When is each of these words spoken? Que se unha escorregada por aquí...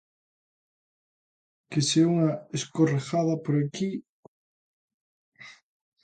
Que 1.71 1.79
se 1.89 1.99
unha 2.11 2.29
escorregada 2.57 3.35
por 3.43 3.55
aquí... 3.57 3.91